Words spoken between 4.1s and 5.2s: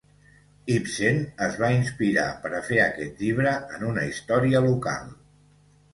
història local.